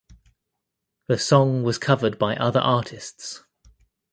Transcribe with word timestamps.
The 1.05 1.19
song 1.19 1.61
was 1.61 1.77
covered 1.77 2.17
by 2.17 2.35
other 2.35 2.59
artists. 2.59 3.43